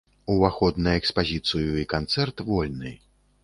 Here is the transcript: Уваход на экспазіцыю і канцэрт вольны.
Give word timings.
Уваход 0.35 0.79
на 0.85 0.93
экспазіцыю 1.01 1.69
і 1.85 1.87
канцэрт 1.95 2.47
вольны. 2.51 2.99